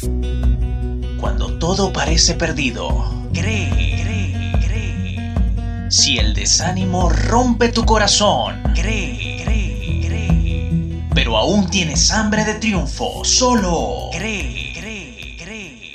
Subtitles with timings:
[0.00, 2.88] Cuando todo parece perdido,
[3.32, 3.68] cree,
[4.02, 5.34] cree, cree.
[5.90, 11.02] Si el desánimo rompe tu corazón, cree, cree, cree.
[11.14, 15.92] Pero aún tienes hambre de triunfo, solo cree, cree, cree.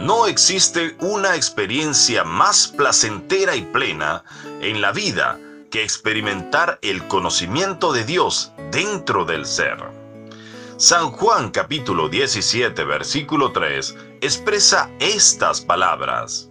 [0.00, 4.24] No existe una experiencia más placentera y plena
[4.62, 5.38] en la vida
[5.70, 9.76] que experimentar el conocimiento de Dios dentro del ser.
[10.78, 16.50] San Juan capítulo 17 versículo 3 expresa estas palabras.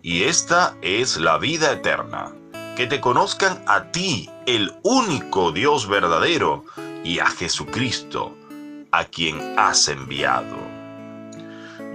[0.00, 2.32] Y esta es la vida eterna,
[2.76, 6.64] que te conozcan a ti, el único Dios verdadero,
[7.02, 8.34] y a Jesucristo,
[8.92, 10.56] a quien has enviado.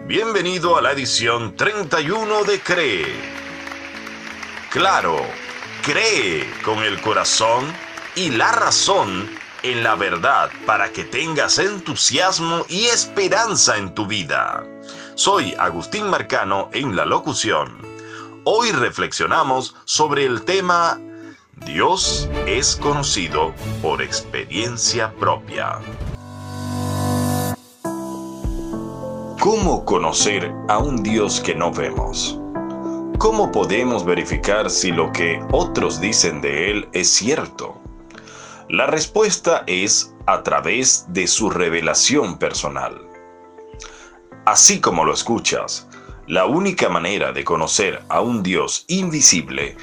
[0.06, 3.06] Bienvenido a la edición 31 de Cree.
[4.70, 5.18] Claro,
[5.82, 7.66] Cree con el corazón
[8.20, 9.30] y la razón
[9.64, 14.66] en la verdad para que tengas entusiasmo y esperanza en tu vida.
[15.16, 17.78] Soy Agustín Marcano en la locución.
[18.44, 21.00] Hoy reflexionamos sobre el tema
[21.66, 25.80] Dios es conocido por experiencia propia.
[29.40, 32.38] ¿Cómo conocer a un Dios que no vemos?
[33.18, 37.80] ¿Cómo podemos verificar si lo que otros dicen de Él es cierto?
[38.70, 43.02] La respuesta es a través de su revelación personal.
[44.46, 45.88] Así como lo escuchas,
[46.28, 49.76] la única manera de conocer a un Dios invisible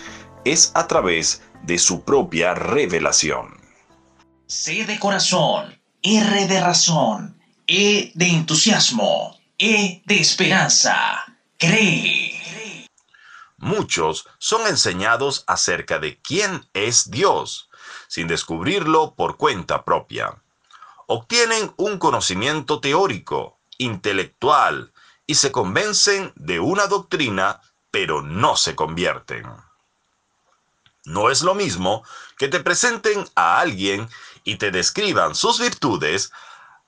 [0.44, 3.60] es a través de su propia revelación.
[4.46, 11.24] C de corazón, R de razón, E de entusiasmo, E de esperanza.
[11.58, 12.36] Cree.
[13.56, 17.68] Muchos son enseñados acerca de quién es Dios,
[18.08, 20.34] sin descubrirlo por cuenta propia.
[21.06, 24.92] Obtienen un conocimiento teórico, intelectual,
[25.26, 29.46] y se convencen de una doctrina, pero no se convierten.
[31.04, 32.04] No es lo mismo
[32.36, 34.08] que te presenten a alguien
[34.44, 36.32] y te describan sus virtudes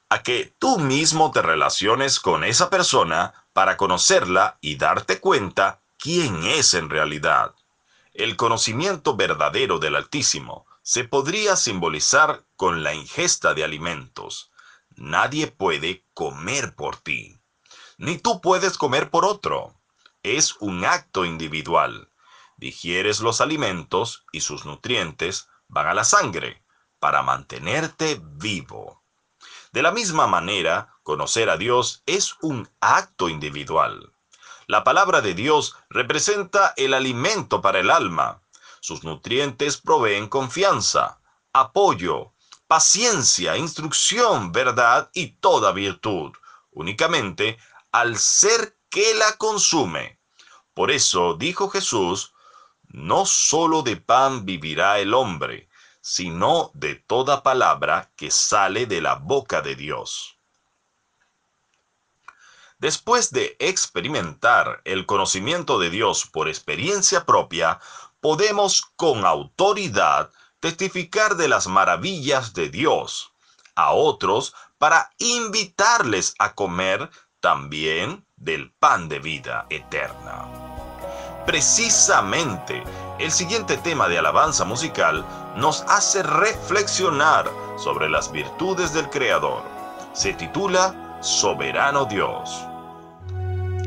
[0.08, 6.44] a que tú mismo te relaciones con esa persona para conocerla y darte cuenta quién
[6.44, 7.54] es en realidad.
[8.14, 14.50] El conocimiento verdadero del Altísimo se podría simbolizar con la ingesta de alimentos.
[14.96, 17.38] Nadie puede comer por ti,
[17.98, 19.78] ni tú puedes comer por otro.
[20.22, 22.10] Es un acto individual.
[22.56, 26.64] Digieres los alimentos y sus nutrientes van a la sangre
[26.98, 29.04] para mantenerte vivo.
[29.72, 34.14] De la misma manera, conocer a Dios es un acto individual.
[34.66, 38.40] La palabra de Dios representa el alimento para el alma.
[38.80, 41.20] Sus nutrientes proveen confianza,
[41.52, 42.32] apoyo,
[42.66, 46.32] paciencia, instrucción, verdad y toda virtud,
[46.70, 47.58] únicamente
[47.92, 50.18] al ser que la consume.
[50.74, 52.34] Por eso dijo Jesús,
[52.88, 55.68] no solo de pan vivirá el hombre,
[56.00, 60.38] sino de toda palabra que sale de la boca de Dios.
[62.78, 67.80] Después de experimentar el conocimiento de Dios por experiencia propia,
[68.20, 70.30] podemos con autoridad
[70.60, 73.32] testificar de las maravillas de Dios
[73.74, 80.48] a otros para invitarles a comer también del pan de vida eterna.
[81.46, 82.82] Precisamente,
[83.18, 85.24] el siguiente tema de alabanza musical
[85.56, 89.62] nos hace reflexionar sobre las virtudes del Creador.
[90.12, 92.50] Se titula Soberano Dios.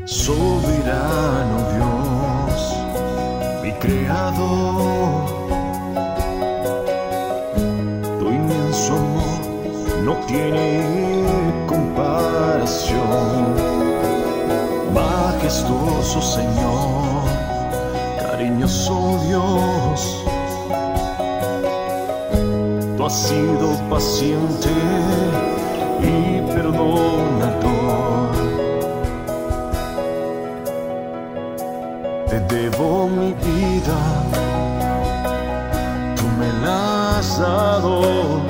[0.06, 4.21] Soberano Dios, mi creador,
[10.32, 13.54] tiene comparación.
[14.94, 17.24] Majestuoso Señor,
[18.18, 20.24] cariñoso Dios,
[22.96, 24.70] tú has sido paciente
[26.00, 28.32] y perdonador.
[32.28, 33.98] Te debo mi vida,
[36.16, 38.41] tú me la has dado.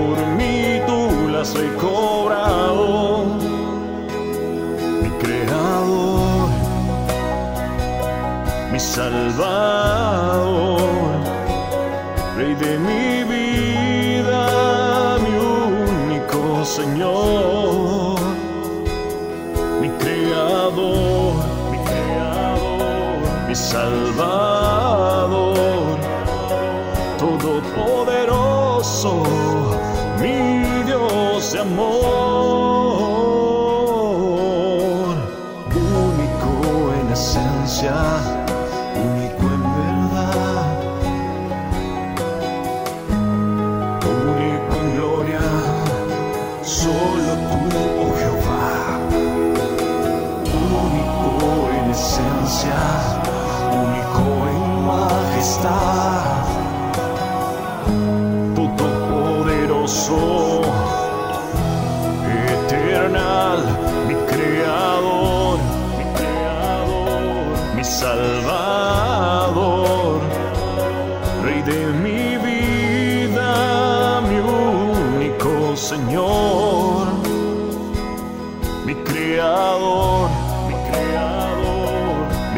[0.00, 1.00] Por mí, tú
[1.32, 3.24] la has recobrado.
[5.02, 6.48] Mi creador,
[8.72, 9.60] mi salvador,
[12.36, 14.42] rey de mi vida,
[15.24, 15.32] mi
[16.12, 17.49] único Señor
[27.50, 29.22] todopoderoso,
[30.20, 32.89] mi Dios de amor,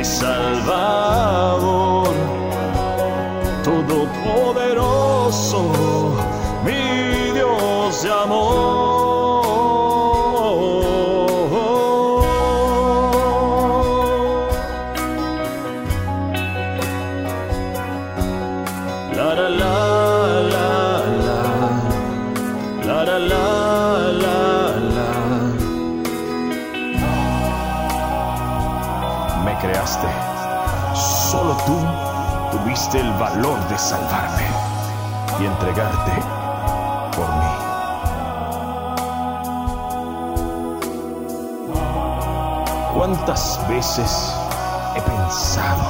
[0.02, 2.08] mi salvador,
[3.62, 5.81] todopoderoso,
[31.66, 31.76] tú
[32.50, 34.46] tuviste el valor de salvarme
[35.40, 36.12] y entregarte
[37.16, 37.72] por mí.
[42.94, 44.34] ¿Cuántas veces
[44.96, 45.82] he pensado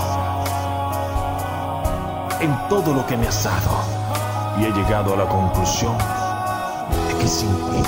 [2.40, 3.76] en todo lo que me has dado
[4.58, 7.82] y he llegado a la conclusión de que sin ti,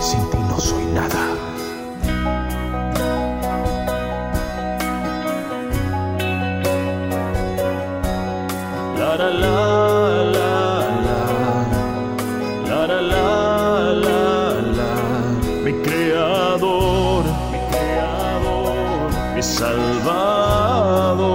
[0.00, 1.53] sin ti no soy nada?
[19.44, 21.34] Salvador,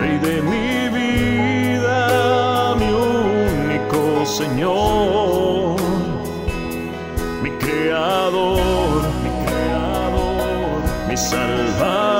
[0.00, 5.76] rey de mi vida, mi único Señor,
[7.42, 12.11] mi creador, mi creador, mi salvador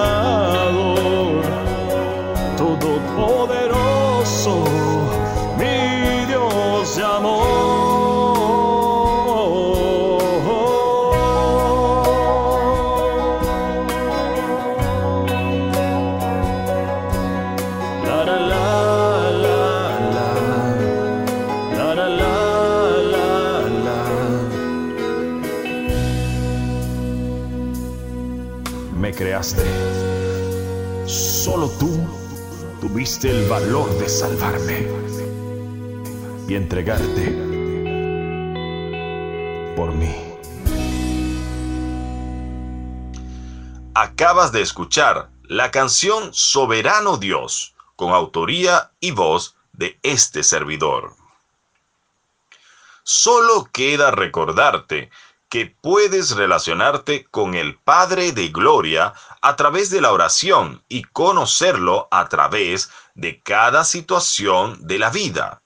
[29.42, 31.08] Me creaste.
[31.08, 31.90] Solo tú
[32.80, 34.86] tuviste el valor de salvarme
[36.48, 37.32] y entregarte
[39.74, 40.14] por mí.
[43.94, 51.16] Acabas de escuchar la canción Soberano Dios, con autoría y voz de este servidor.
[53.02, 55.10] Solo queda recordarte
[55.52, 59.12] que puedes relacionarte con el Padre de Gloria
[59.42, 65.60] a través de la oración y conocerlo a través de cada situación de la vida,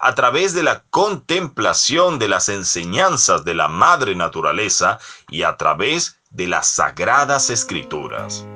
[0.00, 6.20] a través de la contemplación de las enseñanzas de la Madre Naturaleza y a través
[6.30, 8.46] de las Sagradas Escrituras.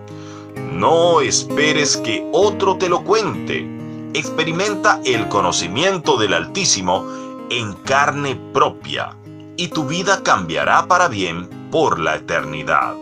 [0.56, 3.68] No esperes que otro te lo cuente.
[4.14, 7.06] Experimenta el conocimiento del Altísimo
[7.50, 9.14] en carne propia
[9.56, 12.94] y tu vida cambiará para bien por la eternidad.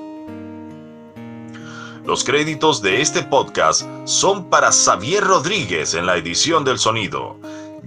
[2.04, 7.38] Los créditos de este podcast son para Xavier Rodríguez en la edición del sonido,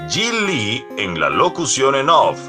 [0.10, 2.40] Jill Lee en la locución en off,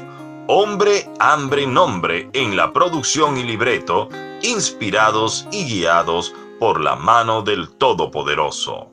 [0.47, 4.09] Hombre, Hambre, Nombre en la producción y libreto,
[4.43, 8.91] inspirados y guiados por la mano del Todopoderoso.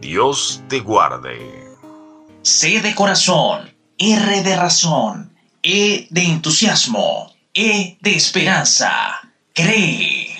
[0.00, 1.76] Dios te guarde.
[2.42, 5.35] C de corazón, R de razón,
[5.68, 9.18] E de entusiasmo, E de esperanza.
[9.52, 10.35] Cree.